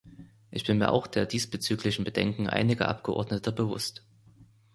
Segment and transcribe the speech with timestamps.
[0.49, 4.03] Ich bin mir auch der diesbezüglichen Bedenken einiger Abgeordneter bewusst.